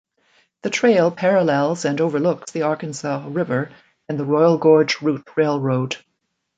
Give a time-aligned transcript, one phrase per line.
[0.63, 3.71] The trail parallels and overlooks the Arkansas River
[4.09, 5.97] and the Royal Gorge Route Railroad.